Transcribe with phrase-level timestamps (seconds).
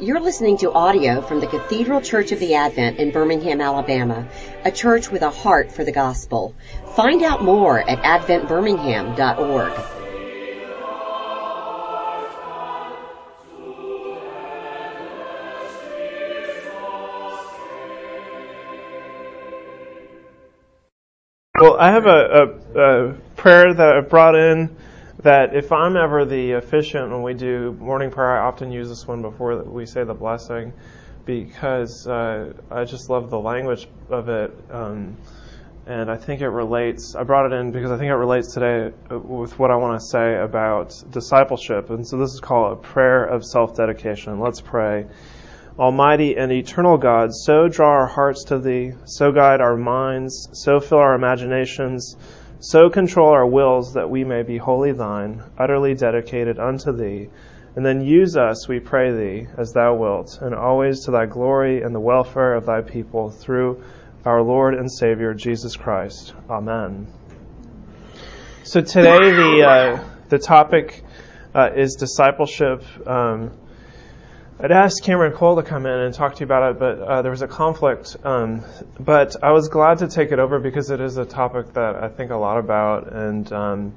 [0.00, 4.26] You're listening to audio from the Cathedral Church of the Advent in Birmingham, Alabama,
[4.64, 6.54] a church with a heart for the gospel.
[6.96, 9.72] Find out more at adventbirmingham.org.
[21.60, 24.74] Well, I have a, a, a prayer that I brought in
[25.22, 29.06] that if I'm ever the officiant when we do morning prayer, I often use this
[29.06, 30.72] one before we say the blessing
[31.26, 34.52] because uh, I just love the language of it.
[34.70, 35.16] Um,
[35.86, 37.14] and I think it relates.
[37.14, 40.06] I brought it in because I think it relates today with what I want to
[40.06, 41.90] say about discipleship.
[41.90, 44.40] And so this is called a prayer of self dedication.
[44.40, 45.06] Let's pray.
[45.78, 50.78] Almighty and eternal God, so draw our hearts to Thee, so guide our minds, so
[50.78, 52.16] fill our imaginations,
[52.60, 57.28] so control our wills that we may be wholly Thine, utterly dedicated unto Thee.
[57.74, 61.82] And then use us, we pray Thee, as Thou wilt, and always to Thy glory
[61.82, 63.82] and the welfare of Thy people, through
[64.26, 66.34] our Lord and Savior, Jesus Christ.
[66.50, 67.06] Amen.
[68.64, 71.02] So today the, uh, the topic
[71.54, 72.84] uh, is discipleship.
[73.06, 73.52] Um,
[74.62, 77.22] I'd asked Cameron Cole to come in and talk to you about it, but uh,
[77.22, 78.14] there was a conflict.
[78.24, 78.62] Um,
[78.98, 82.08] but I was glad to take it over because it is a topic that I
[82.10, 83.94] think a lot about, and um,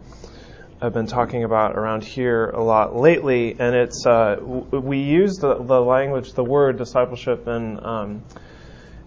[0.80, 3.58] I've been talking about around here a lot lately.
[3.60, 8.24] And it's uh, w- we use the, the language, the word discipleship, and um,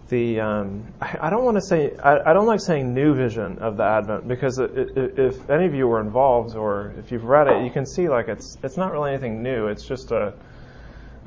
[0.09, 3.57] the um, I, I, don't want to say I, I, don't like saying new vision
[3.57, 7.25] of the Advent because it, it, if any of you were involved or if you've
[7.25, 9.67] read it, you can see like it's it's not really anything new.
[9.67, 10.35] It's just a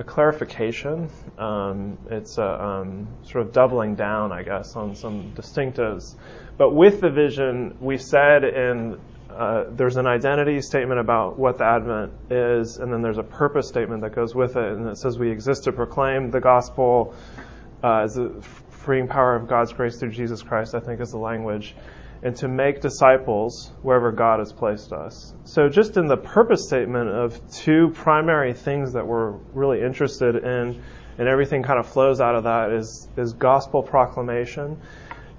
[0.01, 1.11] a clarification.
[1.39, 6.15] Um, it's a um, sort of doubling down, I guess, on some distinctives.
[6.57, 8.99] But with the vision, we said in
[9.31, 13.69] uh, there's an identity statement about what the Advent is, and then there's a purpose
[13.69, 17.15] statement that goes with it, and it says we exist to proclaim the gospel
[17.85, 20.75] uh, as the freeing power of God's grace through Jesus Christ.
[20.75, 21.77] I think is the language
[22.23, 25.35] and to make disciples wherever God has placed us.
[25.45, 30.83] So, just in the purpose statement of two primary things that we're really interested in,
[31.19, 34.81] and everything kind of flows out of that, is, is gospel proclamation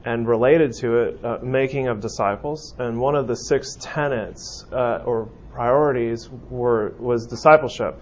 [0.03, 2.73] and related to it, uh, making of disciples.
[2.79, 8.01] And one of the six tenets uh, or priorities were, was discipleship.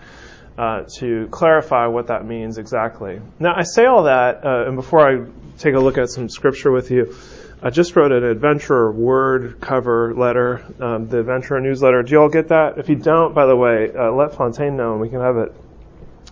[0.58, 3.22] Uh, to clarify what that means exactly.
[3.40, 5.26] Now, I say all that, uh, and before I
[5.58, 7.16] take a look at some scripture with you,
[7.62, 12.04] I just wrote an adventurer word cover letter, um, the adventurer newsletter.
[12.04, 12.78] Do you all get that?
[12.78, 15.54] If you don't, by the way, uh, let Fontaine know and we can have it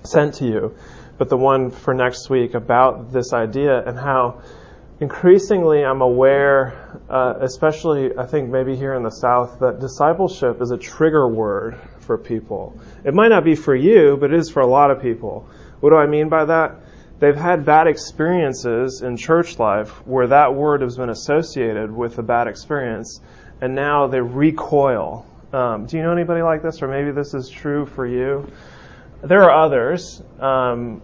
[0.04, 0.78] sent to you.
[1.18, 4.42] But the one for next week about this idea and how
[5.02, 10.72] increasingly I'm aware, uh, especially I think maybe here in the South, that discipleship is
[10.72, 12.80] a trigger word for people.
[13.04, 15.50] It might not be for you, but it is for a lot of people.
[15.82, 16.76] What do I mean by that?
[17.20, 22.24] They've had bad experiences in church life where that word has been associated with a
[22.24, 23.22] bad experience,
[23.62, 25.26] and now they recoil.
[25.54, 28.52] Um, do you know anybody like this, or maybe this is true for you?
[29.24, 30.22] There are others.
[30.40, 31.02] Um,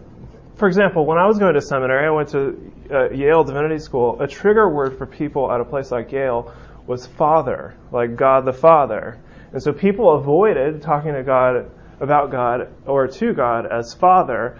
[0.55, 4.21] for example, when I was going to seminary, I went to uh, Yale Divinity School.
[4.21, 6.53] A trigger word for people at a place like Yale
[6.85, 9.19] was Father, like God the Father.
[9.51, 14.59] And so people avoided talking to God about God or to God as Father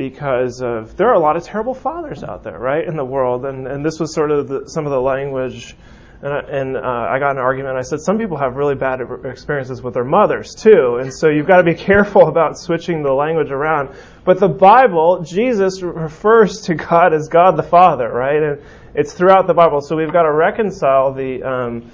[0.00, 3.44] because of there are a lot of terrible fathers out there, right, in the world,
[3.44, 5.76] and and this was sort of the, some of the language.
[6.22, 7.76] And, I, and uh, I got an argument.
[7.76, 11.46] I said some people have really bad experiences with their mothers too, and so you've
[11.46, 13.90] got to be careful about switching the language around.
[14.24, 18.42] But the Bible, Jesus refers to God as God the Father, right?
[18.42, 18.62] And
[18.94, 21.90] it's throughout the Bible, so we've got to reconcile the um,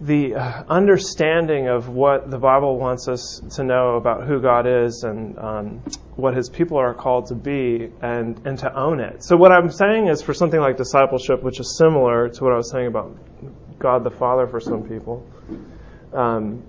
[0.00, 5.02] the uh, understanding of what the Bible wants us to know about who God is
[5.02, 5.82] and um,
[6.18, 9.22] what His people are called to be, and and to own it.
[9.22, 12.56] So what I'm saying is, for something like discipleship, which is similar to what I
[12.56, 13.16] was saying about
[13.78, 15.24] God the Father for some people,
[16.12, 16.64] um,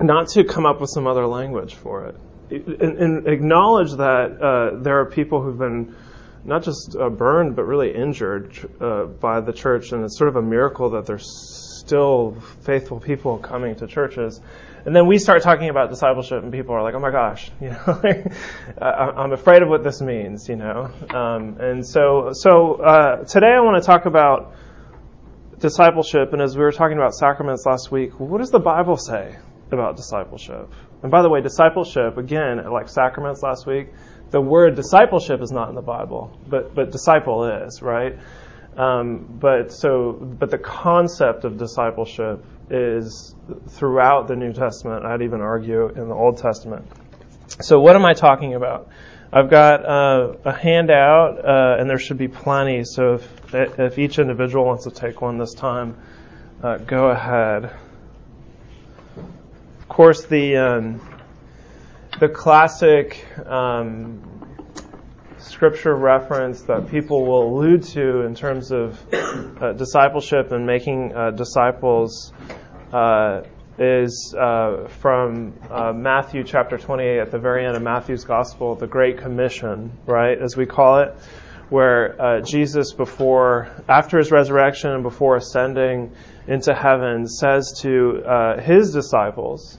[0.00, 2.16] not to come up with some other language for it,
[2.50, 5.96] and, and acknowledge that uh, there are people who've been
[6.44, 8.52] not just uh, burned but really injured
[8.82, 11.18] uh, by the church, and it's sort of a miracle that they're
[11.84, 14.40] still faithful people coming to churches.
[14.86, 17.70] And then we start talking about discipleship, and people are like, "Oh my gosh, you
[17.70, 18.02] know,
[18.80, 20.90] I'm afraid of what this means," you know.
[21.10, 24.54] Um, and so, so uh, today I want to talk about
[25.58, 26.32] discipleship.
[26.32, 29.36] And as we were talking about sacraments last week, what does the Bible say
[29.72, 30.70] about discipleship?
[31.02, 33.88] And by the way, discipleship again, like sacraments last week,
[34.30, 38.18] the word discipleship is not in the Bible, but but disciple is right.
[38.76, 43.34] Um, but so, but the concept of discipleship is
[43.68, 45.04] throughout the New Testament.
[45.04, 46.86] I'd even argue in the Old Testament.
[47.60, 48.88] So, what am I talking about?
[49.32, 52.84] I've got uh, a handout, uh, and there should be plenty.
[52.84, 55.96] So if, if each individual wants to take one this time,
[56.62, 57.64] uh, go ahead.
[59.80, 61.00] Of course, the um,
[62.20, 64.33] the classic um,
[65.44, 71.30] scripture reference that people will allude to in terms of uh, discipleship and making uh,
[71.30, 72.32] disciples
[72.92, 73.42] uh,
[73.78, 78.86] is uh, from uh, Matthew chapter 28 at the very end of Matthew's gospel, the
[78.86, 81.14] Great Commission, right, as we call it,
[81.68, 86.14] where uh, Jesus, before, after his resurrection and before ascending
[86.46, 89.78] into heaven, says to his disciples,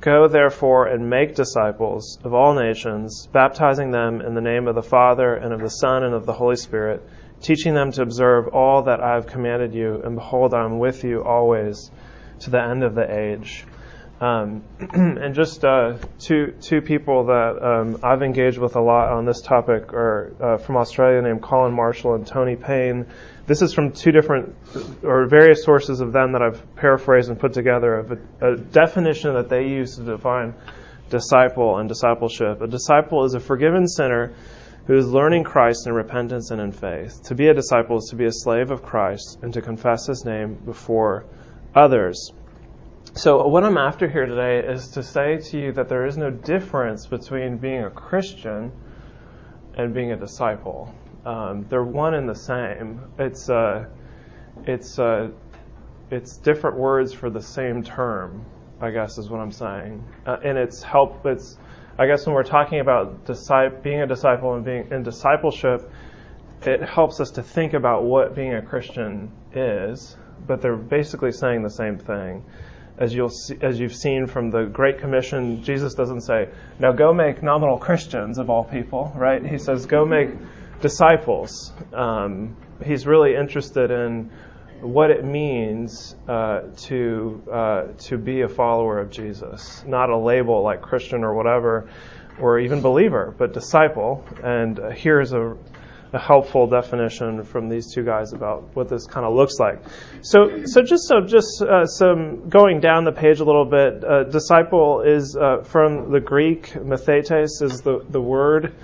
[0.00, 4.82] Go therefore and make disciples of all nations, baptizing them in the name of the
[4.82, 7.02] Father and of the Son and of the Holy Spirit
[7.42, 11.04] teaching them to observe all that I have commanded you, and behold, I am with
[11.04, 11.90] you always
[12.40, 13.64] to the end of the age.
[14.20, 19.24] Um, and just uh, two two people that um, I've engaged with a lot on
[19.24, 23.06] this topic are uh, from Australia named Colin Marshall and Tony Payne.
[23.50, 24.54] This is from two different
[25.02, 29.34] or various sources of them that I've paraphrased and put together of a, a definition
[29.34, 30.54] that they use to define
[31.08, 32.62] disciple and discipleship.
[32.62, 34.34] A disciple is a forgiven sinner
[34.86, 37.24] who is learning Christ in repentance and in faith.
[37.24, 40.24] To be a disciple is to be a slave of Christ and to confess his
[40.24, 41.24] name before
[41.74, 42.30] others.
[43.14, 46.30] So, what I'm after here today is to say to you that there is no
[46.30, 48.70] difference between being a Christian
[49.76, 50.94] and being a disciple.
[51.24, 53.00] Um, they're one and the same.
[53.18, 53.86] It's uh,
[54.66, 55.30] it's uh,
[56.10, 58.44] it's different words for the same term.
[58.80, 61.26] I guess is what I'm saying, uh, and it's help.
[61.26, 61.58] It's
[61.98, 63.26] I guess when we're talking about
[63.82, 65.90] being a disciple and being in discipleship,
[66.62, 71.62] it helps us to think about what being a Christian is, but they're basically saying
[71.62, 72.44] the same thing.
[72.96, 77.12] As you'll see, as you've seen from the Great Commission, Jesus doesn't say, "Now go
[77.12, 79.44] make nominal Christians of all people," right?
[79.44, 80.30] He says, "Go make
[80.80, 84.30] disciples." Um, he's really interested in
[84.80, 90.62] what it means uh, to uh, to be a follower of Jesus, not a label
[90.62, 91.88] like Christian or whatever,
[92.40, 94.24] or even believer, but disciple.
[94.42, 95.56] And uh, here's a,
[96.12, 99.82] a, helpful definition from these two guys about what this kind of looks like.
[100.22, 104.02] So, so just so just uh, some going down the page a little bit.
[104.02, 106.72] Uh, disciple is uh, from the Greek.
[106.74, 108.74] Mathetes is the the word.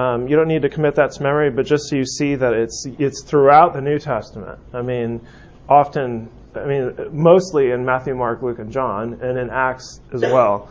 [0.00, 2.54] Um, you don't need to commit that to memory, but just so you see that
[2.54, 4.58] it's it's throughout the New Testament.
[4.72, 5.20] I mean,
[5.68, 10.70] often, I mean, mostly in Matthew, Mark, Luke, and John, and in Acts as well.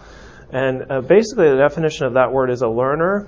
[0.51, 3.27] And uh, basically, the definition of that word is a learner,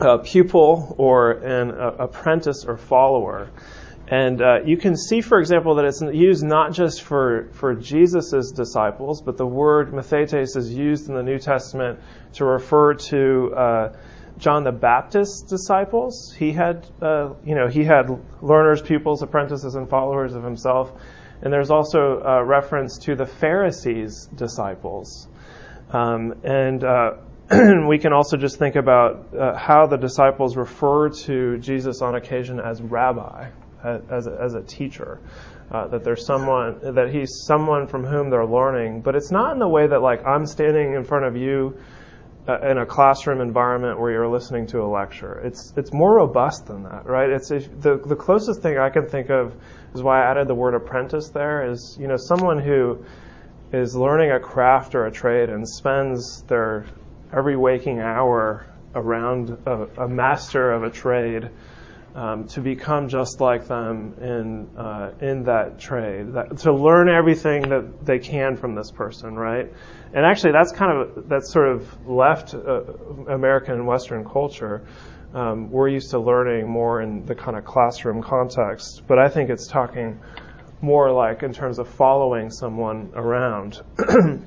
[0.00, 3.50] a pupil, or an uh, apprentice or follower.
[4.08, 8.52] And uh, you can see, for example, that it's used not just for, for Jesus'
[8.52, 12.00] disciples, but the word mathetes is used in the New Testament
[12.34, 13.96] to refer to uh,
[14.40, 16.34] John the Baptist's disciples.
[16.36, 18.10] He had, uh, you know, he had
[18.40, 20.92] learners, pupils, apprentices, and followers of himself.
[21.42, 25.28] And there's also a reference to the Pharisees' disciples.
[25.90, 27.12] Um, and uh,
[27.88, 32.60] we can also just think about uh, how the disciples refer to Jesus on occasion
[32.60, 33.50] as rabbi,
[33.84, 35.20] as a, as a teacher.
[35.70, 39.60] Uh, that there's someone that he's someone from whom they're learning, but it's not in
[39.60, 41.78] the way that like I'm standing in front of you
[42.48, 45.40] in a classroom environment where you're listening to a lecture.
[45.44, 47.30] It's it's more robust than that, right?
[47.30, 49.54] It's if, the the closest thing I can think of
[49.94, 53.04] is why I added the word apprentice there is you know someone who
[53.72, 56.86] is learning a craft or a trade and spends their
[57.32, 61.48] every waking hour around a, a master of a trade
[62.14, 67.68] um, to become just like them in uh, in that trade, that, to learn everything
[67.68, 69.72] that they can from this person, right?
[70.12, 72.82] And actually, that's kind of that's sort of left uh,
[73.28, 74.86] American and Western culture.
[75.32, 79.48] Um, we're used to learning more in the kind of classroom context, but I think
[79.48, 80.18] it's talking
[80.82, 83.80] more like in terms of following someone around.
[83.98, 84.42] and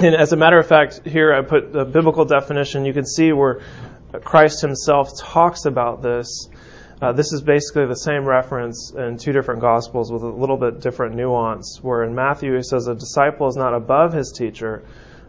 [0.00, 2.84] as a matter of fact, here I put the biblical definition.
[2.84, 3.62] You can see where
[4.22, 6.48] Christ himself talks about this
[7.00, 10.80] uh, this is basically the same reference in two different Gospels with a little bit
[10.80, 11.78] different nuance.
[11.80, 14.82] Where in Matthew he says, A disciple is not above his teacher,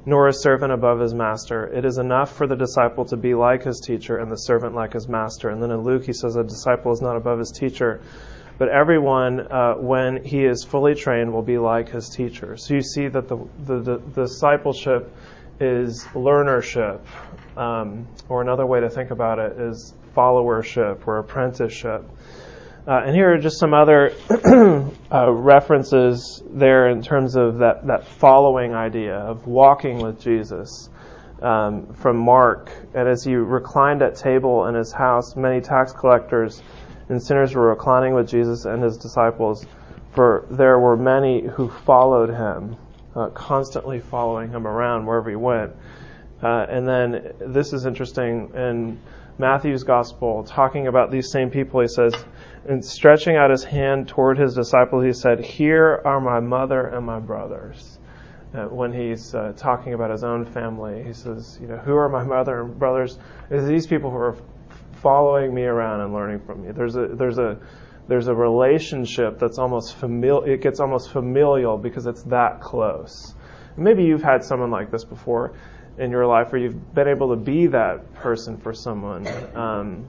[0.05, 1.67] nor a servant above his master.
[1.67, 4.93] It is enough for the disciple to be like his teacher and the servant like
[4.93, 5.49] his master.
[5.49, 8.01] And then in Luke he says, A disciple is not above his teacher,
[8.57, 12.57] but everyone, uh, when he is fully trained, will be like his teacher.
[12.57, 15.13] So you see that the, the, the discipleship
[15.59, 17.01] is learnership.
[17.55, 22.03] Um, or another way to think about it is followership or apprenticeship.
[22.87, 24.13] Uh, and here are just some other
[25.11, 30.89] uh, references there in terms of that, that following idea of walking with Jesus.
[31.41, 32.71] um, from Mark.
[32.93, 36.61] And as he reclined at table in his house, many tax collectors
[37.07, 39.65] and sinners were reclining with Jesus and his disciples,
[40.11, 42.75] for there were many who followed him,
[43.15, 45.71] uh, constantly following him around wherever he went.
[46.41, 48.99] Uh, and then this is interesting in
[49.39, 52.13] Matthew's gospel, talking about these same people, he says,
[52.67, 57.05] and stretching out his hand toward his disciples, he said, Here are my mother and
[57.05, 57.97] my brothers.
[58.53, 62.09] Uh, when he's uh, talking about his own family, he says, You know, who are
[62.09, 63.17] my mother and brothers?
[63.49, 64.35] Is these people who are
[65.01, 66.71] following me around and learning from me.
[66.71, 67.57] There's a there's a
[68.07, 70.43] there's a relationship that's almost familial.
[70.43, 73.33] It gets almost familial because it's that close.
[73.77, 75.53] Maybe you've had someone like this before
[75.99, 79.27] in your life, where you've been able to be that person for someone.
[79.55, 80.07] Um,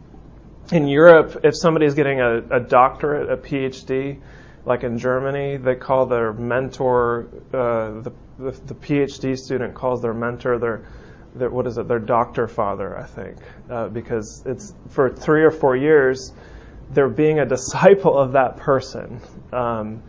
[0.73, 4.21] in Europe, if somebody's getting a, a, doctorate, a PhD,
[4.65, 10.15] like in Germany, they call their mentor, uh, the, the, the, PhD student calls their
[10.15, 10.87] mentor their,
[11.35, 15.51] their, what is it, their doctor father, I think, uh, because it's for three or
[15.51, 16.33] four years,
[16.91, 19.21] they're being a disciple of that person.
[19.53, 20.03] Um,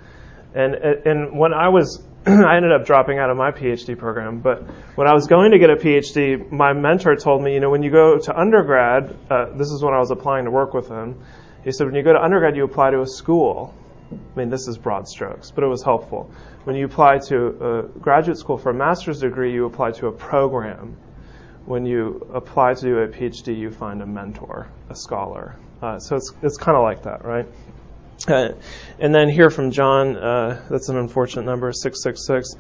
[0.54, 4.42] and, and when I was I ended up dropping out of my PhD program.
[4.42, 4.62] But
[4.96, 7.82] when I was going to get a PhD, my mentor told me, you know, when
[7.82, 11.24] you go to undergrad, uh, this is when I was applying to work with him.
[11.64, 13.74] He said, when you go to undergrad, you apply to a school.
[14.12, 16.32] I mean, this is broad strokes, but it was helpful.
[16.64, 20.12] When you apply to a graduate school for a master's degree, you apply to a
[20.12, 20.98] program.
[21.66, 25.56] When you apply to do a PhD, you find a mentor, a scholar.
[25.82, 27.48] Uh, so it's it's kind of like that, right?
[28.28, 28.54] Uh,
[29.00, 32.56] and then here from John, uh, that's an unfortunate number, 666.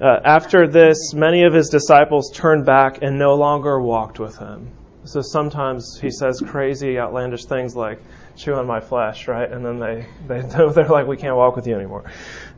[0.00, 4.70] Uh, after this, many of his disciples turned back and no longer walked with him.
[5.04, 8.00] So sometimes he says crazy, outlandish things like,
[8.36, 9.50] chew on my flesh, right?
[9.50, 10.40] And then they, they,
[10.74, 12.04] they're like, we can't walk with you anymore.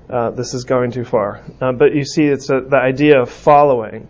[0.09, 1.43] Uh, this is going too far.
[1.61, 4.09] Uh, but you see, it's a, the idea of following.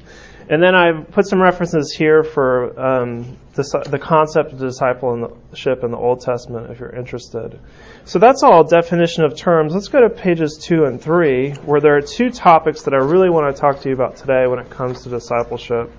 [0.50, 5.90] And then I've put some references here for um, the, the concept of discipleship in
[5.90, 7.60] the Old Testament if you're interested.
[8.06, 9.74] So that's all definition of terms.
[9.74, 13.28] Let's go to pages two and three, where there are two topics that I really
[13.28, 15.92] want to talk to you about today when it comes to discipleship.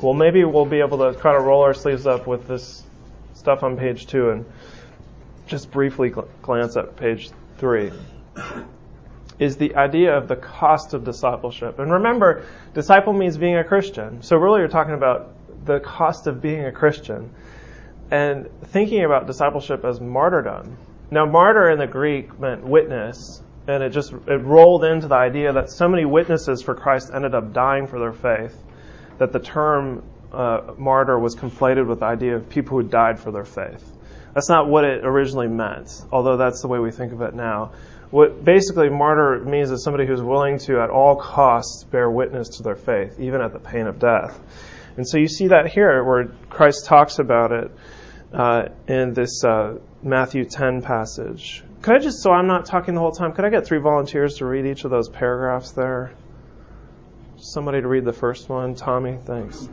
[0.00, 2.82] Well, maybe we'll be able to kind of roll our sleeves up with this
[3.34, 4.46] stuff on page two and
[5.46, 7.92] just briefly gl- glance at page three
[9.38, 11.78] is the idea of the cost of discipleship.
[11.78, 14.22] And remember, disciple means being a Christian.
[14.22, 15.32] So really you're talking about
[15.64, 17.30] the cost of being a Christian
[18.10, 20.76] and thinking about discipleship as martyrdom.
[21.10, 25.52] Now, martyr in the Greek meant witness, and it just it rolled into the idea
[25.52, 28.56] that so many witnesses for Christ ended up dying for their faith
[29.18, 33.30] that the term uh, martyr was conflated with the idea of people who died for
[33.30, 33.90] their faith.
[34.34, 37.72] That's not what it originally meant, although that's the way we think of it now.
[38.14, 42.62] What basically martyr means is somebody who's willing to, at all costs, bear witness to
[42.62, 44.38] their faith, even at the pain of death.
[44.96, 47.72] And so you see that here, where Christ talks about it
[48.32, 51.64] uh, in this uh, Matthew 10 passage.
[51.82, 54.36] Could I just, so I'm not talking the whole time, could I get three volunteers
[54.36, 56.12] to read each of those paragraphs there?
[57.38, 58.76] Somebody to read the first one.
[58.76, 59.68] Tommy, thanks.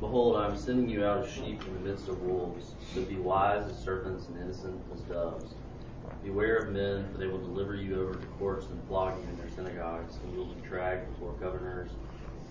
[0.00, 2.74] Behold, I am sending you out as sheep in the midst of wolves.
[2.92, 5.54] So be wise as serpents and innocent as doves.
[6.22, 9.36] Beware of men, for they will deliver you over to courts and flog you in
[9.36, 11.90] their synagogues, and you will be dragged before governors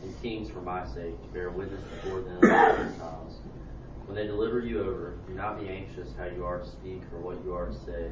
[0.02, 3.40] and kings for my sake, to bear witness before them the Gentiles.
[4.06, 7.20] When they deliver you over, do not be anxious how you are to speak or
[7.20, 8.12] what you are to say.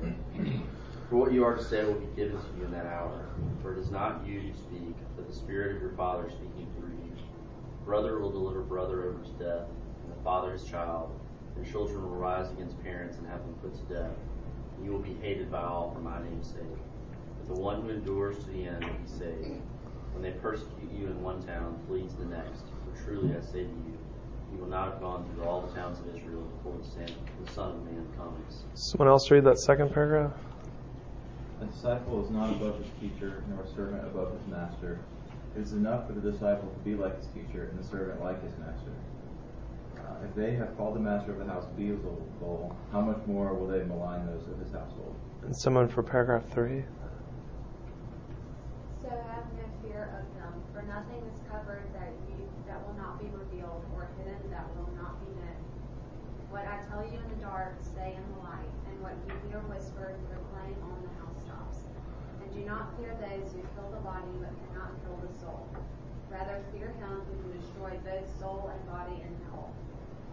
[1.10, 3.30] For what you are to say will be given to you in that hour.
[3.62, 6.90] For it is not you who speak, but the Spirit of your Father speaking through
[6.90, 7.16] you.
[7.86, 9.68] Brother will deliver brother over to death,
[10.04, 11.12] and the father his child,
[11.56, 14.12] and children will rise against parents and have them put to death
[14.84, 16.78] you will be hated by all for my name's sake.
[17.40, 19.62] But the one who endures to the end will be saved.
[20.14, 22.64] When they persecute you in one town, flee to the next.
[22.86, 23.98] For truly I say to you,
[24.54, 27.86] you will not have gone through all the towns of Israel before the Son of
[27.86, 28.66] Man comes.
[28.76, 30.34] Someone else read that second paragraph?
[31.62, 35.00] A disciple is not above his teacher, nor a servant above his master.
[35.56, 38.44] It is enough for the disciple to be like his teacher, and the servant like
[38.44, 38.92] his master.
[40.14, 43.68] Uh, if they have called the master of the house Beelzebul, how much more will
[43.68, 45.16] they malign those of his household?
[45.42, 46.84] And someone for paragraph three.
[49.02, 53.20] So have no fear of them, for nothing is covered that you that will not
[53.20, 55.62] be revealed, or hidden that will not be known.
[56.50, 59.60] What I tell you in the dark, say in the light, and what you hear
[59.68, 61.90] whispered, proclaim on the housetops.
[62.42, 65.68] And do not fear those who kill the body but cannot kill the soul.
[66.30, 69.74] Rather fear him who can destroy both soul and body in hell.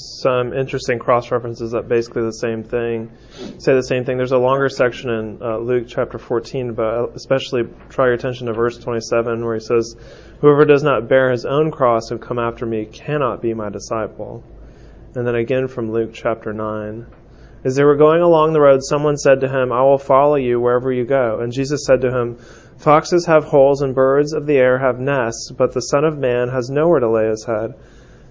[0.00, 3.10] some interesting cross references that basically the same thing
[3.58, 4.16] say the same thing.
[4.16, 8.52] There's a longer section in uh, Luke chapter 14, but especially draw your attention to
[8.52, 9.96] verse 27 where he says,
[10.40, 14.42] "Whoever does not bear his own cross and come after me cannot be my disciple."
[15.14, 17.06] And then again from Luke chapter 9.
[17.62, 20.58] As they were going along the road, someone said to him, I will follow you
[20.58, 21.40] wherever you go.
[21.40, 22.36] And Jesus said to him,
[22.78, 26.48] Foxes have holes and birds of the air have nests, but the Son of Man
[26.48, 27.74] has nowhere to lay his head.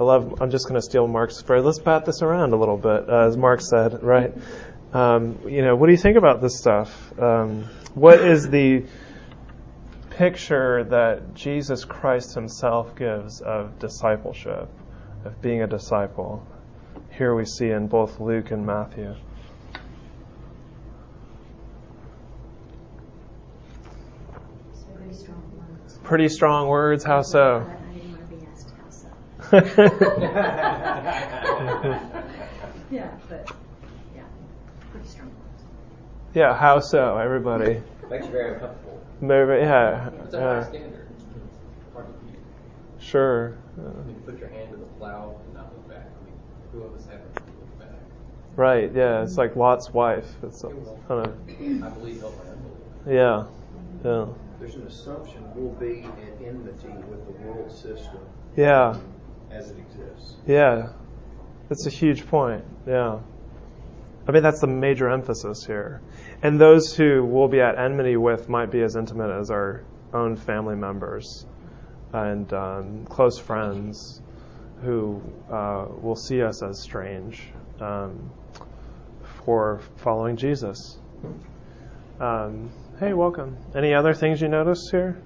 [0.00, 0.40] I love.
[0.40, 1.62] I'm just going to steal Mark's phrase.
[1.62, 4.32] Let's bat this around a little bit, uh, as Mark said, right?
[4.94, 7.12] Um, you know, what do you think about this stuff?
[7.20, 7.64] Um,
[7.94, 8.86] what is the
[10.08, 14.70] picture that Jesus Christ Himself gives of discipleship,
[15.26, 16.46] of being a disciple?
[17.10, 19.14] Here we see in both Luke and Matthew.
[24.94, 25.98] Pretty strong words.
[26.02, 27.04] Pretty strong words.
[27.04, 27.66] How so?
[27.66, 29.08] But I didn't want to be asked how so.
[32.90, 33.52] Yeah, but,
[34.16, 34.22] yeah,
[34.90, 35.30] pretty strong
[36.34, 36.56] yeah.
[36.56, 37.16] How so?
[37.16, 37.82] Everybody.
[38.08, 39.00] Makes you very uncomfortable.
[39.20, 39.60] Maybe.
[39.62, 40.10] Yeah.
[40.24, 41.08] It's a high uh, standard.
[41.92, 42.06] Hard
[43.00, 43.58] sure.
[43.76, 46.06] I mean, put your hand to the plow and not look back.
[46.06, 46.38] I mean,
[46.72, 47.88] who of us haven't looked back?
[48.54, 48.92] Right.
[48.94, 49.24] Yeah.
[49.24, 50.26] It's like Lot's wife.
[50.44, 51.26] It's kind of.
[51.48, 52.76] I believe, help my unbelief.
[53.08, 53.46] Yeah.
[54.04, 54.26] Yeah.
[54.60, 58.20] There's an assumption we'll be at enmity with the world system
[58.56, 58.96] Yeah.
[59.50, 60.36] As it exists.
[60.46, 60.92] Yeah.
[61.68, 62.64] That's a huge point.
[62.86, 63.20] Yeah.
[64.26, 66.00] I mean, that's the major emphasis here.
[66.42, 70.36] And those who we'll be at enmity with might be as intimate as our own
[70.36, 71.46] family members
[72.12, 74.20] and um, close friends
[74.82, 77.42] who uh, will see us as strange
[77.80, 78.30] um,
[79.44, 80.98] for following Jesus.
[82.18, 83.56] Um, hey, welcome.
[83.74, 85.20] Any other things you noticed here?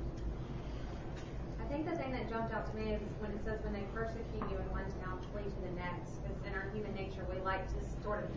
[1.61, 3.85] I think the thing that jumped out to me is when it says when they
[3.95, 6.23] persecute you in one town, flee to the next.
[6.23, 8.31] Because in our human nature, we like to sort of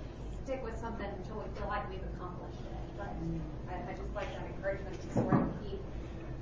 [0.46, 2.98] stick with something until we feel like we've accomplished it.
[2.98, 3.10] But
[3.70, 5.82] I, I just like that encouragement to sort of keep.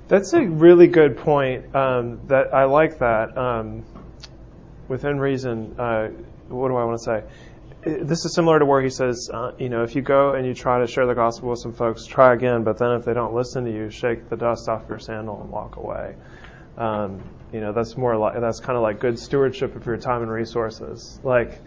[0.08, 1.74] That's a really good point.
[1.74, 3.36] Um, that I like that.
[3.36, 3.84] Um,
[4.88, 6.08] within reason, uh,
[6.48, 7.22] what do I want to say?
[8.04, 10.54] This is similar to where he says, uh, you know, if you go and you
[10.54, 12.62] try to share the gospel with some folks, try again.
[12.62, 15.50] But then if they don't listen to you, shake the dust off your sandal and
[15.50, 16.14] walk away.
[16.76, 20.22] Um, you know, that's more like that's kind of like good stewardship of your time
[20.22, 21.18] and resources.
[21.22, 21.60] Like,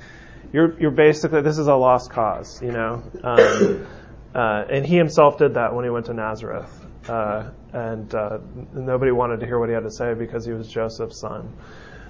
[0.53, 2.61] you're you're basically this is a lost cause.
[2.61, 3.03] You know.
[3.21, 3.87] Um,
[4.35, 6.85] uh, and he himself did that when he went to Nazareth.
[7.09, 8.37] Uh, and uh,
[8.73, 11.53] nobody wanted to hear what he had to say because he was Joseph's son.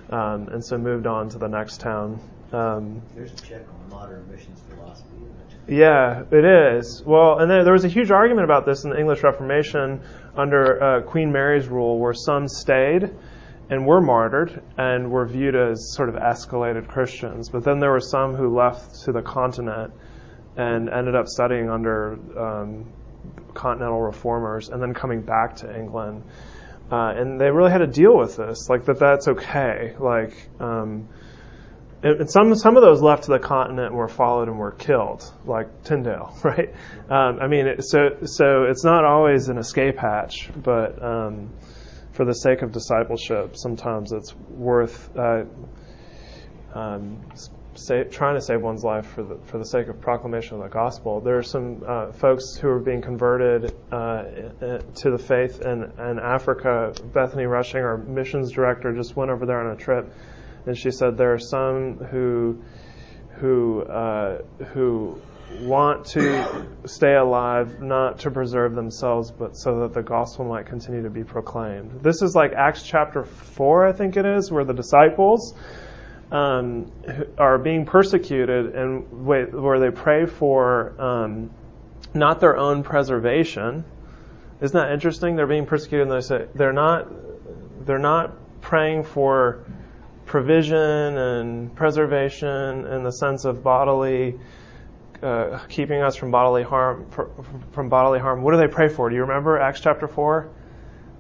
[0.10, 2.20] Um, and so moved on to the next town.
[2.52, 5.20] Um, There's a check on modern missions philosophy,
[5.70, 7.04] yeah, it is.
[7.06, 10.02] Well, and then there was a huge argument about this in the English Reformation
[10.36, 13.12] under uh, Queen Mary's rule, where some stayed
[13.70, 17.50] and were martyred and were viewed as sort of escalated Christians.
[17.50, 19.94] But then there were some who left to the continent
[20.58, 22.92] and ended up studying under um,
[23.54, 26.24] continental reformers and then coming back to England.
[26.92, 29.96] Uh, and they really had to deal with this, like that that's okay.
[30.00, 31.08] Like, um,
[32.02, 35.84] and some some of those left to the continent were followed and were killed, like
[35.84, 36.74] Tyndale, right?
[37.10, 41.52] Um, I mean, so so it's not always an escape hatch, but um,
[42.14, 45.44] for the sake of discipleship, sometimes it's worth uh,
[46.74, 47.22] um,
[47.88, 50.70] sa- trying to save one's life for the for the sake of proclamation of the
[50.70, 51.22] gospel.
[51.22, 54.24] There are some uh, folks who are being converted uh,
[55.02, 56.94] to the faith in, in Africa.
[57.14, 60.14] Bethany Rushing, our missions director, just went over there on a trip,
[60.66, 62.62] and she said there are some who
[63.40, 64.42] who uh,
[64.74, 65.22] who
[65.62, 71.02] want to stay alive, not to preserve themselves, but so that the gospel might continue
[71.02, 72.02] to be proclaimed.
[72.04, 75.56] This is like Acts chapter four, I think it is, where the disciples
[76.32, 76.92] um,
[77.38, 81.50] are being persecuted and where they pray for um,
[82.14, 83.84] not their own preservation.
[84.62, 85.36] Isn't that interesting?
[85.36, 87.08] They're being persecuted and they say they're not
[87.86, 89.66] they're not praying for
[90.30, 94.40] provision and preservation in the sense of bodily,
[95.24, 97.10] uh, keeping us from bodily harm,
[97.72, 98.44] from bodily harm.
[98.44, 99.10] What do they pray for?
[99.10, 100.48] Do you remember Acts chapter 4?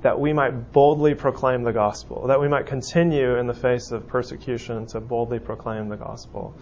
[0.01, 4.07] That we might boldly proclaim the gospel, that we might continue in the face of
[4.07, 6.55] persecution to boldly proclaim the gospel.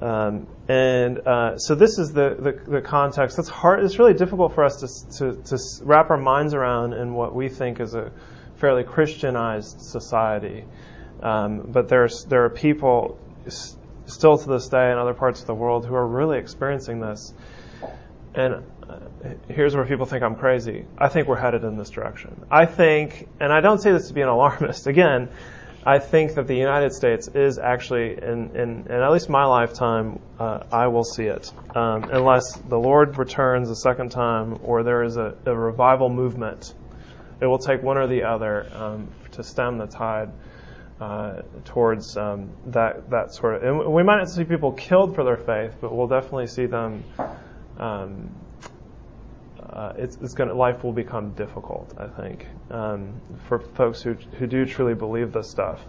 [0.00, 3.38] Um, and uh, so this is the, the, the, context.
[3.38, 3.84] It's hard.
[3.84, 4.80] It's really difficult for us
[5.16, 8.12] to, to, to wrap our minds around in what we think is a
[8.56, 10.64] fairly Christianized society.
[11.22, 13.18] Um, but there's there are people
[14.06, 17.34] still to this day in other parts of the world who are really experiencing this.
[18.34, 18.64] And
[19.48, 20.86] here's where people think I'm crazy.
[20.96, 22.44] I think we're headed in this direction.
[22.50, 24.86] I think, and I don't say this to be an alarmist.
[24.86, 25.28] Again,
[25.84, 30.20] I think that the United States is actually, in, in, in at least my lifetime,
[30.38, 31.50] uh, I will see it.
[31.74, 36.74] Um, unless the Lord returns a second time or there is a, a, revival movement.
[37.40, 40.30] It will take one or the other um, to stem the tide
[41.00, 43.62] uh, towards um, that, that sort of.
[43.62, 47.04] And we might not see people killed for their faith, but we'll definitely see them
[47.78, 48.28] um,
[49.72, 54.46] uh, it's, it's going life will become difficult, I think, um, for folks who, who
[54.46, 55.80] do truly believe this stuff.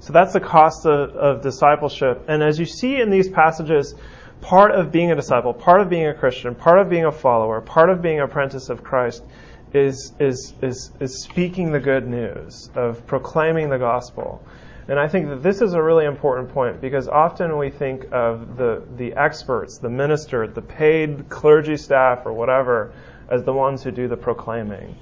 [0.00, 2.24] So that's the cost of, of discipleship.
[2.28, 3.94] And as you see in these passages,
[4.42, 7.60] part of being a disciple, part of being a Christian, part of being a follower,
[7.60, 9.24] part of being an apprentice of Christ
[9.72, 14.42] is, is, is, is speaking the good news, of proclaiming the gospel.
[14.88, 18.56] And I think that this is a really important point because often we think of
[18.56, 22.92] the, the experts, the minister, the paid clergy staff or whatever
[23.30, 24.96] as the ones who do the proclaiming.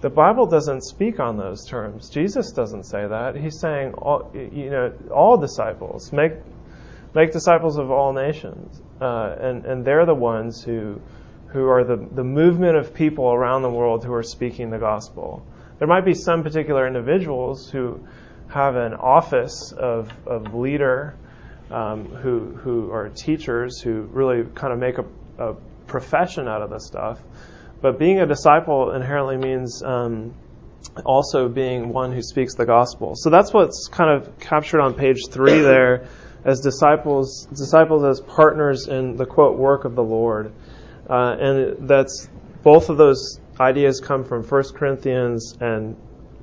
[0.00, 2.08] The Bible doesn't speak on those terms.
[2.08, 3.36] Jesus doesn't say that.
[3.36, 6.32] He's saying, all, you know, all disciples make
[7.14, 11.00] make disciples of all nations, uh, and and they're the ones who
[11.48, 15.44] who are the the movement of people around the world who are speaking the gospel.
[15.78, 18.06] There might be some particular individuals who
[18.48, 21.14] have an office of of leader,
[21.70, 25.04] um, who who are teachers who really kind of make a,
[25.38, 25.54] a
[25.86, 27.20] profession out of this stuff.
[27.86, 30.34] But being a disciple inherently means um,
[31.04, 33.14] also being one who speaks the gospel.
[33.14, 36.08] So that's what's kind of captured on page three there
[36.44, 40.52] as disciples, disciples as partners in the quote work of the Lord.
[41.08, 42.28] Uh, and that's
[42.64, 45.96] both of those ideas come from 1 Corinthians and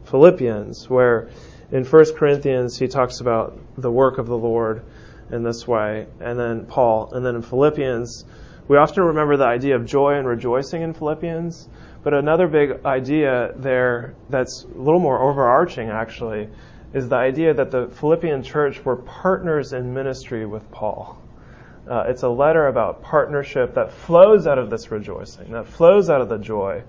[0.05, 1.27] Philippians, where
[1.73, 4.81] in 1 Corinthians he talks about the work of the Lord
[5.29, 8.23] in this way, and then Paul, and then in Philippians
[8.67, 11.67] we often remember the idea of joy and rejoicing in Philippians,
[12.03, 16.49] but another big idea there that's a little more overarching actually
[16.93, 21.19] is the idea that the Philippian church were partners in ministry with Paul.
[21.89, 26.21] Uh, it's a letter about partnership that flows out of this rejoicing, that flows out
[26.21, 26.83] of the joy.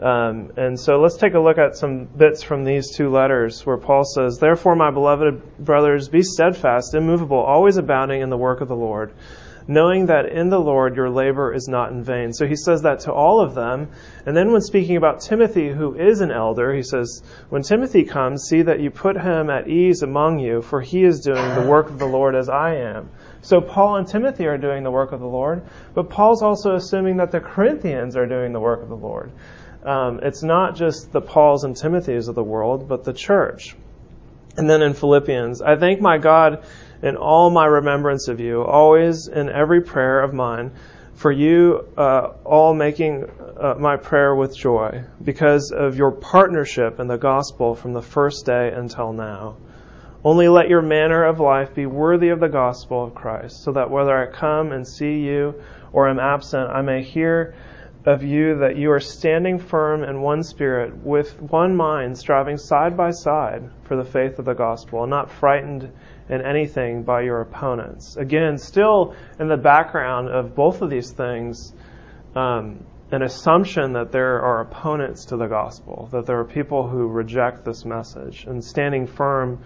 [0.00, 3.76] Um, and so let's take a look at some bits from these two letters where
[3.76, 8.66] Paul says, Therefore, my beloved brothers, be steadfast, immovable, always abounding in the work of
[8.66, 9.12] the Lord
[9.66, 12.32] knowing that in the Lord your labor is not in vain.
[12.32, 13.88] So he says that to all of them.
[14.26, 18.44] And then when speaking about Timothy, who is an elder, he says, When Timothy comes,
[18.44, 21.88] see that you put him at ease among you, for he is doing the work
[21.88, 23.10] of the Lord as I am.
[23.42, 25.62] So Paul and Timothy are doing the work of the Lord,
[25.94, 29.32] but Paul's also assuming that the Corinthians are doing the work of the Lord.
[29.84, 33.76] Um, it's not just the Pauls and Timothys of the world, but the church.
[34.56, 36.64] And then in Philippians, I thank my God
[37.04, 40.72] in all my remembrance of you, always in every prayer of mine,
[41.12, 43.26] for you uh, all making
[43.60, 48.46] uh, my prayer with joy, because of your partnership in the gospel from the first
[48.46, 49.58] day until now.
[50.24, 53.90] Only let your manner of life be worthy of the gospel of Christ, so that
[53.90, 55.62] whether I come and see you
[55.92, 57.54] or am absent, I may hear
[58.06, 62.96] of you that you are standing firm in one spirit, with one mind, striving side
[62.96, 65.92] by side for the faith of the gospel, and not frightened
[66.28, 68.16] in anything by your opponents.
[68.16, 71.72] Again, still in the background of both of these things,
[72.34, 77.06] um, an assumption that there are opponents to the gospel, that there are people who
[77.06, 79.62] reject this message, and standing firm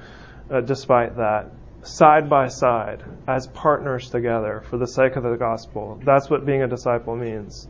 [0.51, 1.51] uh, despite that,
[1.83, 6.01] side by side, as partners together for the sake of the gospel.
[6.05, 7.68] That's what being a disciple means.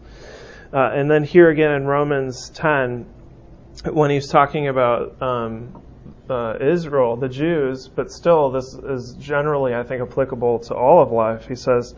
[0.72, 3.06] Uh, and then here again in Romans 10,
[3.84, 5.82] when he's talking about um,
[6.30, 11.12] uh, Israel, the Jews, but still, this is generally, I think, applicable to all of
[11.12, 11.46] life.
[11.46, 11.94] He says,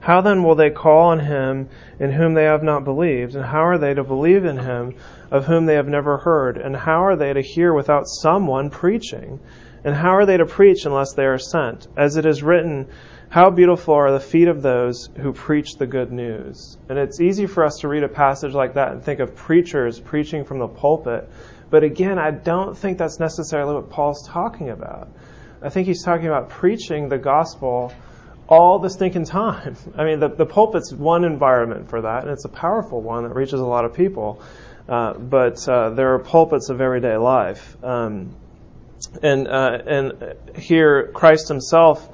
[0.00, 1.68] How then will they call on him
[1.98, 3.34] in whom they have not believed?
[3.34, 4.94] And how are they to believe in him
[5.30, 6.56] of whom they have never heard?
[6.56, 9.40] And how are they to hear without someone preaching?
[9.84, 11.88] And how are they to preach unless they are sent?
[11.96, 12.86] As it is written,
[13.34, 16.78] how beautiful are the feet of those who preach the good news.
[16.88, 19.98] And it's easy for us to read a passage like that and think of preachers
[19.98, 21.28] preaching from the pulpit.
[21.74, 25.08] But again, I don't think that's necessarily what Paul's talking about.
[25.60, 27.92] I think he's talking about preaching the gospel
[28.48, 29.76] all the stinking time.
[29.96, 33.34] I mean, the, the pulpit's one environment for that, and it's a powerful one that
[33.34, 34.40] reaches a lot of people.
[34.88, 37.76] Uh, but uh, there are pulpits of everyday life.
[37.82, 38.36] Um,
[39.20, 42.08] and, uh, and here, Christ himself,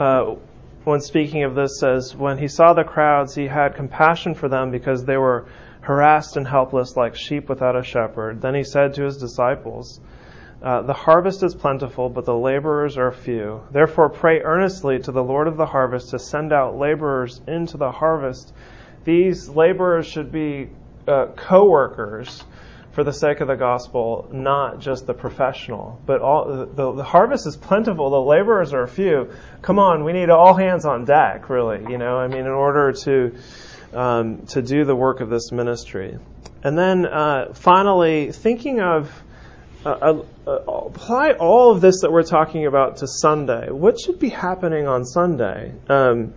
[0.00, 0.34] uh,
[0.82, 4.72] when speaking of this, says, When he saw the crowds, he had compassion for them
[4.72, 5.46] because they were
[5.80, 8.40] harassed and helpless like sheep without a shepherd.
[8.40, 10.00] Then he said to his disciples,
[10.62, 13.62] uh, the harvest is plentiful, but the laborers are few.
[13.70, 17.90] Therefore, pray earnestly to the Lord of the harvest to send out laborers into the
[17.90, 18.52] harvest.
[19.04, 20.68] These laborers should be
[21.08, 22.44] uh, co workers
[22.92, 25.98] for the sake of the gospel, not just the professional.
[26.04, 29.30] But all, the, the harvest is plentiful, the laborers are few.
[29.62, 31.90] Come on, we need all hands on deck, really.
[31.90, 33.34] You know, I mean, in order to
[33.92, 36.18] um, to do the work of this ministry.
[36.62, 39.10] And then uh, finally, thinking of
[39.84, 43.70] uh, uh, apply all of this that we're talking about to Sunday.
[43.70, 45.72] What should be happening on Sunday?
[45.88, 46.34] Um,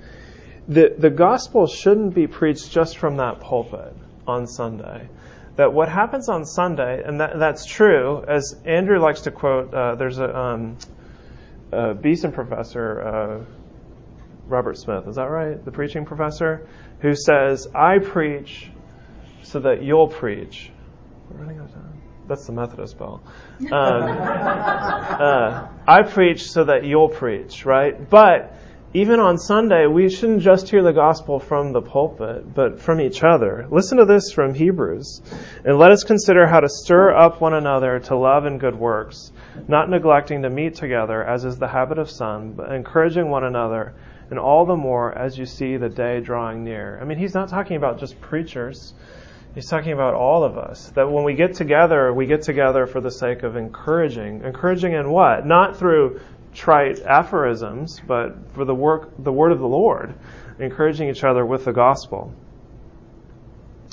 [0.68, 3.94] the the gospel shouldn't be preached just from that pulpit
[4.26, 5.10] on Sunday.
[5.58, 9.74] That what happens on Sunday, and that, that's true, as Andrew likes to quote.
[9.74, 10.78] Uh, there's a, um,
[11.72, 13.46] a Beeson professor, uh,
[14.47, 15.08] Robert Smith.
[15.08, 15.63] Is that right?
[15.63, 16.67] The preaching professor
[16.99, 18.71] who says, "I preach
[19.43, 20.71] so that you'll preach."
[21.29, 21.93] We're running out of time
[22.27, 23.21] that's the Methodist bell.
[23.60, 28.10] Um, uh, I preach so that you'll preach, right?
[28.10, 28.56] But
[28.93, 33.23] even on Sunday, we shouldn't just hear the gospel from the pulpit, but from each
[33.23, 33.67] other.
[33.71, 35.21] Listen to this from Hebrews.
[35.65, 39.32] And let us consider how to stir up one another to love and good works,
[39.67, 43.95] not neglecting to meet together, as is the habit of some, but encouraging one another,
[44.30, 47.00] and all the more as you see the day drawing near.
[47.02, 48.94] I mean, he's not talking about just preachers.
[49.56, 50.90] He's talking about all of us.
[50.96, 54.44] That when we get together, we get together for the sake of encouraging.
[54.44, 55.46] Encouraging in what?
[55.46, 56.22] Not through
[56.56, 60.14] trite aphorisms, but for the work, the word of the Lord,
[60.60, 62.34] encouraging each other with the gospel.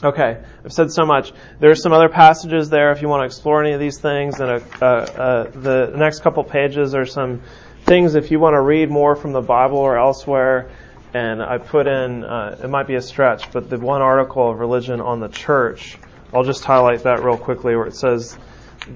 [0.03, 1.31] Okay, I've said so much.
[1.59, 4.40] There are some other passages there if you want to explore any of these things.
[4.40, 7.43] And the next couple pages are some
[7.90, 10.70] things if you want to read more from the Bible or elsewhere
[11.12, 14.61] and I put in, uh, it might be a stretch, but the one article of
[14.61, 15.98] religion on the church,
[16.33, 18.38] I'll just highlight that real quickly where it says,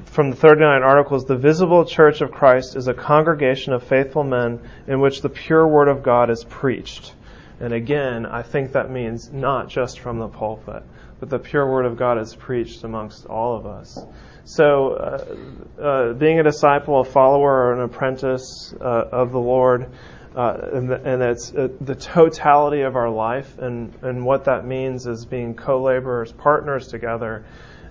[0.04, 4.60] from the 39 articles, the visible church of Christ is a congregation of faithful men
[4.86, 7.14] in which the pure word of God is preached.
[7.58, 10.84] And again, I think that means not just from the pulpit,
[11.18, 13.98] but the pure word of God is preached amongst all of us.
[14.46, 19.90] So, uh, uh, being a disciple, a follower, or an apprentice uh, of the Lord,
[20.36, 25.06] uh, and, and it's uh, the totality of our life, and, and what that means
[25.06, 27.46] is being co-laborers, partners together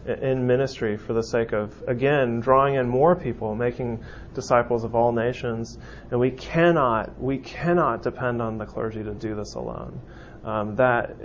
[0.05, 4.03] in ministry for the sake of, again, drawing in more people, making
[4.35, 5.77] disciples of all nations.
[6.11, 10.01] And we cannot, we cannot depend on the clergy to do this alone.
[10.43, 11.15] Um, that,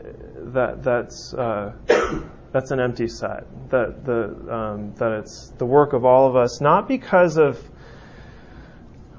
[0.53, 1.73] that, that's, uh,
[2.53, 3.45] that's an empty set.
[3.71, 7.59] That, the, um, that it's the work of all of us, not because of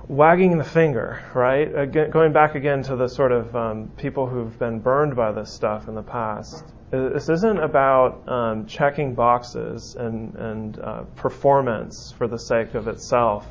[0.08, 1.68] wagging the finger, right?
[1.78, 5.52] Again, going back again to the sort of um, people who've been burned by this
[5.54, 6.66] stuff in the past.
[6.90, 13.46] This isn't about um, checking boxes and, and uh, performance for the sake of itself.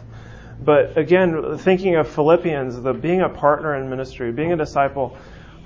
[0.60, 5.16] But again, thinking of Philippians, the being a partner in ministry, being a disciple,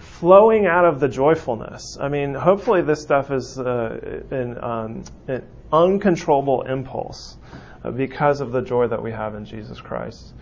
[0.02, 1.96] flowing out of the joyfulness.
[2.00, 7.36] I mean, hopefully this stuff is uh, an, um, an uncontrollable impulse
[7.84, 10.34] uh, because of the joy that we have in Jesus Christ.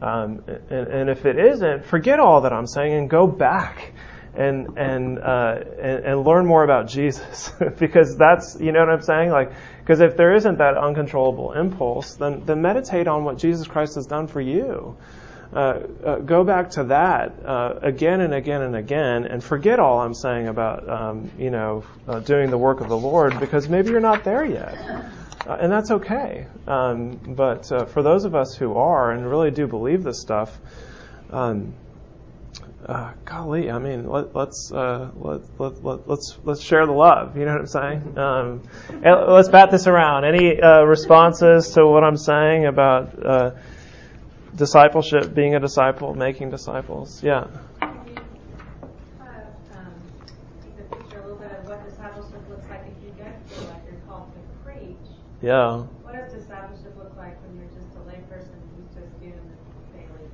[0.00, 3.92] Um, and, and, if it isn't, forget all that I'm saying and go back
[4.34, 9.02] and and uh, and, and, learn more about Jesus because that's you know what I'm
[9.02, 9.50] saying like
[9.80, 14.06] because if there isn't that uncontrollable impulse, then then meditate on what Jesus Christ has
[14.06, 14.96] done for you.
[15.52, 20.00] Uh, uh, go back to that uh, again and again and again, and forget all
[20.00, 21.84] I'm saying about um, you know
[22.26, 24.76] doing the work of the Lord because maybe you're not there yet.
[25.46, 26.46] Uh, and that's okay.
[26.66, 30.54] Um, but uh, for those of us who are and really do believe this stuff,
[31.30, 31.72] um,
[32.84, 35.14] uh, golly, I mean, let, us let,
[35.58, 37.38] let, let, let's let's share the love.
[37.38, 38.18] You know what I'm saying?
[38.18, 38.62] Um,
[39.02, 40.24] let's bat this around.
[40.26, 43.56] Any responses to what I'm saying about
[44.58, 47.22] discipleship, being a disciple, making disciples?
[47.22, 47.46] Yeah.
[55.40, 55.86] Yeah.
[56.02, 59.54] What does discipleship look like when you're just a layperson who's just doing the
[59.94, 60.26] daily?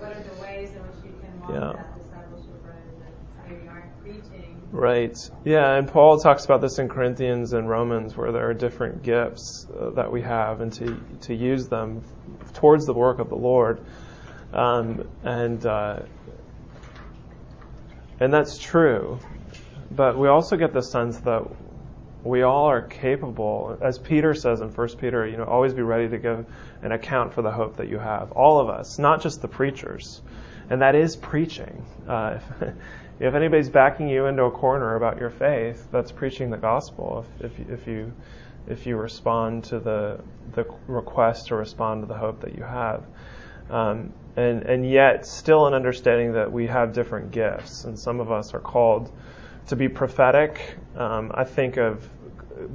[0.00, 1.76] what are the ways in which you can walk yeah.
[1.76, 3.12] that discipleship road that
[3.44, 5.18] maybe aren't preaching, Right.
[5.44, 9.66] Yeah, and Paul talks about this in Corinthians and Romans, where there are different gifts
[9.68, 12.02] uh, that we have, and to to use them
[12.54, 13.84] towards the work of the Lord,
[14.54, 16.00] um, and uh,
[18.18, 19.18] and that's true.
[19.90, 21.42] But we also get the sense that
[22.24, 26.08] we all are capable, as Peter says in First Peter, you know, always be ready
[26.08, 26.46] to give
[26.80, 28.32] an account for the hope that you have.
[28.32, 30.22] All of us, not just the preachers.
[30.70, 31.84] And that is preaching.
[32.08, 32.38] Uh,
[33.20, 37.24] if, anybody's backing you into a corner about your faith, that's preaching the gospel.
[37.40, 38.12] If, if, if you
[38.68, 40.20] if you respond to the
[40.52, 43.04] the request to respond to the hope that you have,
[43.70, 48.30] um, and and yet still an understanding that we have different gifts, and some of
[48.30, 49.10] us are called
[49.68, 50.76] to be prophetic.
[50.96, 52.08] Um, I think of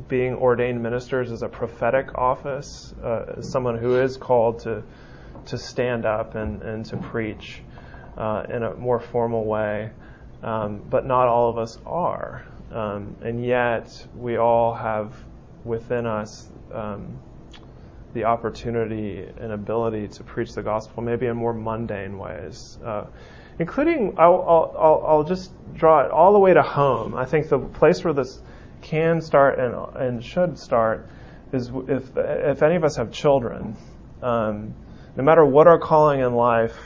[0.08, 4.84] being ordained ministers as a prophetic office, uh, as someone who is called to
[5.46, 7.62] to stand up and, and to preach
[8.18, 9.92] uh, in a more formal way.
[10.44, 12.46] Um, but not all of us are.
[12.72, 15.14] Um, and yet, we all have
[15.64, 17.20] within us um,
[18.14, 22.78] the opportunity and ability to preach the gospel, maybe in more mundane ways.
[22.84, 23.06] Uh,
[23.60, 27.16] including I'll, I'll, I'll just draw it all the way to home.
[27.16, 28.40] I think the place where this
[28.82, 31.08] can start and, and should start
[31.52, 33.76] is if, if any of us have children,
[34.22, 34.74] um,
[35.16, 36.78] no matter what our calling in life,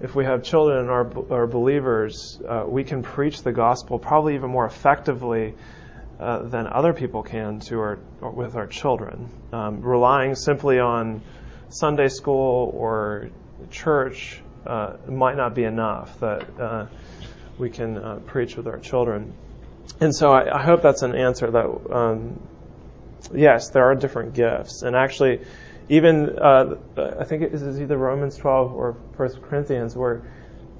[0.00, 4.34] if we have children and are, are believers, uh, we can preach the gospel probably
[4.34, 5.54] even more effectively
[6.20, 9.28] uh, than other people can to our, with our children.
[9.52, 11.22] Um, relying simply on
[11.68, 13.30] Sunday school or
[13.70, 16.86] church uh, might not be enough that uh,
[17.58, 19.32] we can uh, preach with our children.
[20.00, 22.40] And so I, I hope that's an answer that, um,
[23.34, 24.82] yes, there are different gifts.
[24.82, 25.40] And actually,
[25.88, 30.22] even, uh, I think it is either Romans 12 or 1 Corinthians where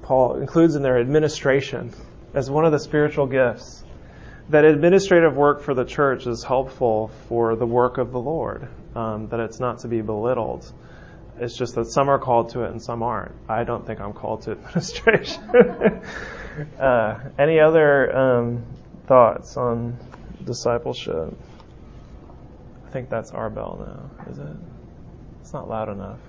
[0.01, 1.93] Paul includes in their administration
[2.33, 3.83] as one of the spiritual gifts.
[4.49, 9.27] That administrative work for the church is helpful for the work of the Lord, um,
[9.29, 10.71] that it's not to be belittled.
[11.39, 13.35] It's just that some are called to it and some aren't.
[13.49, 15.43] I don't think I'm called to administration.
[16.79, 18.65] uh, any other um,
[19.05, 19.97] thoughts on
[20.43, 21.37] discipleship?
[22.85, 24.76] I think that's our bell now, is it?
[25.47, 26.19] It's not loud enough.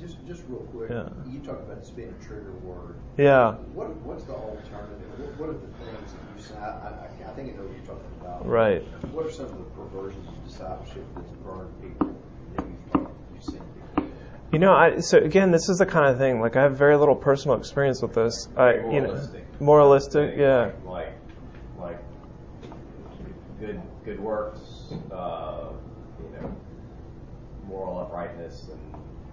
[0.00, 0.88] Just, just real quick.
[0.88, 1.08] Yeah.
[1.28, 2.94] You talked about spin trigger word.
[3.16, 3.54] Yeah.
[3.74, 5.18] What, what's the alternative?
[5.18, 6.54] What, what are the things that you say?
[6.58, 8.46] I, I, I think I know what you're talking about.
[8.46, 8.82] Right.
[9.12, 12.14] What are some of the perversions of discipleship that's burned people
[12.54, 13.62] that you've, you've seen
[13.96, 14.10] people?
[14.52, 16.40] You know, I, so again, this is the kind of thing.
[16.40, 18.46] Like, I have very little personal experience with this.
[18.56, 19.60] I, you know, Moralistic.
[19.60, 20.70] moralistic, yeah.
[20.86, 21.14] Like,
[21.80, 21.98] like
[23.58, 24.60] good, good works,
[25.10, 25.57] uh,
[28.38, 28.80] moral and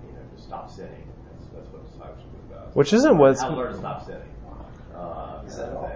[0.08, 1.08] you know, to stop sinning.
[1.30, 2.76] That's, that's what discipleship is about.
[2.76, 4.22] Which isn't what's How to learn to stop sinning.
[4.96, 5.91] Uh, is that all?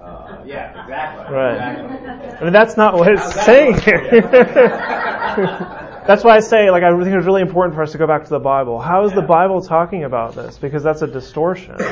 [0.00, 1.34] Uh, yeah, exactly.
[1.34, 1.54] Right.
[1.54, 2.30] Exactly.
[2.40, 4.20] I mean, that's not what it's How's that saying here.
[6.06, 8.24] that's why I say, like, I think it's really important for us to go back
[8.24, 8.80] to the Bible.
[8.80, 10.56] How is the Bible talking about this?
[10.56, 11.76] Because that's a distortion.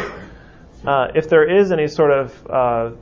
[0.86, 2.92] Uh, if there is any sort of uh,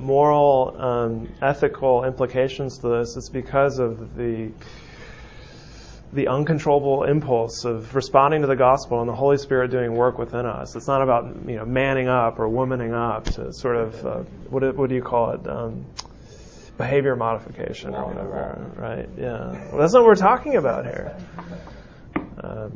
[0.00, 4.52] moral, um, ethical implications to this, it's because of the
[6.12, 10.46] the uncontrollable impulse of responding to the gospel and the Holy Spirit doing work within
[10.46, 10.76] us.
[10.76, 14.18] It's not about you know manning up or womaning up to sort of uh,
[14.50, 15.46] what do- what do you call it?
[15.48, 15.84] Um,
[16.76, 19.08] behavior modification or whatever, right?
[19.16, 21.16] Yeah, well, that's not what we're talking about here.
[22.42, 22.72] Um,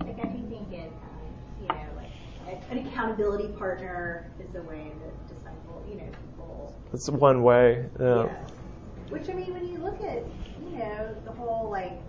[0.00, 0.92] Like I do think it,
[1.60, 6.74] you know, like an accountability partner is a way that disciple, you know, people.
[6.92, 7.84] it's one way.
[8.00, 8.24] Yeah.
[8.24, 8.50] Yes.
[9.08, 10.24] Which I mean, when you look at,
[10.60, 12.00] you know, the whole like,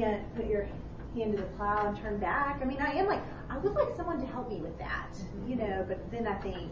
[0.00, 0.68] can't put your
[1.14, 2.60] hand to the plow and turn back.
[2.62, 5.50] I mean, I am like, I would like someone to help me with that, mm-hmm.
[5.50, 5.84] you know.
[5.88, 6.70] But then I think,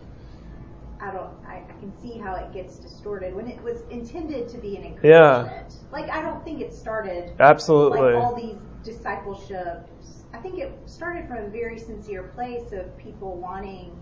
[1.01, 4.59] I don't, I, I can see how it gets distorted when it was intended to
[4.59, 5.05] be an encouragement.
[5.05, 5.91] Yeah.
[5.93, 8.01] Like I don't think it started Absolutely.
[8.01, 10.25] like all these discipleships.
[10.33, 13.97] I think it started from a very sincere place of people wanting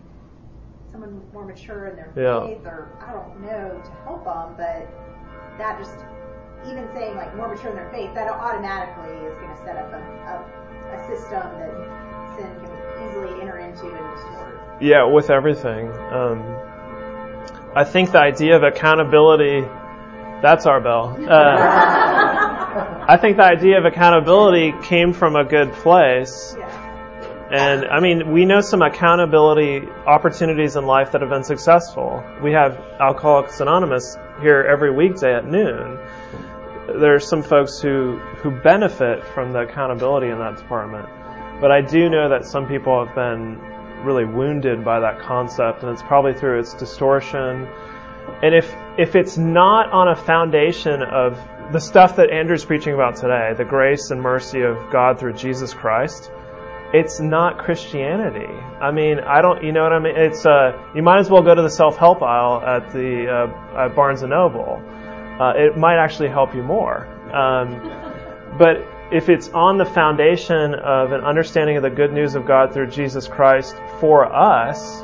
[0.90, 2.46] someone more mature in their Yeah.
[2.46, 4.54] faith, or I don't know, to help them.
[4.56, 4.88] But
[5.58, 6.04] that just,
[6.68, 9.92] even saying like more mature in their faith, that automatically is going to set up
[9.92, 11.72] a, a, a system that
[12.36, 14.60] sin can easily enter into and distort.
[14.80, 15.88] Yeah, with everything.
[16.12, 16.42] Um,
[17.74, 19.60] I think the idea of accountability,
[20.42, 21.16] that's our bell.
[22.72, 26.56] Uh, I think the idea of accountability came from a good place.
[27.50, 32.24] And I mean, we know some accountability opportunities in life that have been successful.
[32.42, 35.98] We have Alcoholics Anonymous here every weekday at noon.
[37.00, 41.08] There are some folks who, who benefit from the accountability in that department.
[41.60, 43.58] But I do know that some people have been
[44.04, 47.68] really wounded by that concept, and it's probably through its distortion.
[48.42, 51.38] And if if it's not on a foundation of
[51.72, 55.72] the stuff that Andrew's preaching about today, the grace and mercy of God through Jesus
[55.72, 56.30] Christ,
[56.92, 58.52] it's not Christianity.
[58.80, 60.14] I mean, I don't, you know what I mean?
[60.16, 63.94] It's uh, you might as well go to the self-help aisle at the uh, at
[63.94, 64.82] Barnes and Noble.
[65.40, 67.06] Uh, it might actually help you more.
[67.34, 67.80] Um,
[68.58, 72.72] but if it's on the foundation of an understanding of the good news of God
[72.72, 75.02] through Jesus Christ for us,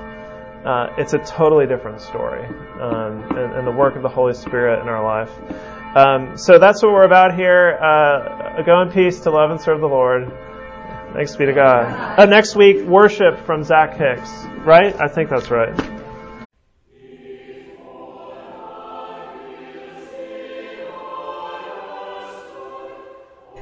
[0.64, 4.82] uh, it's a totally different story, um, and, and, the work of the Holy Spirit
[4.82, 5.30] in our life.
[5.96, 7.78] Um, so that's what we're about here.
[7.80, 10.30] Uh, go in peace to love and serve the Lord.
[11.14, 12.18] Thanks be to God.
[12.18, 14.30] Uh, next week, worship from Zach Hicks,
[14.64, 14.94] right?
[15.00, 15.97] I think that's right.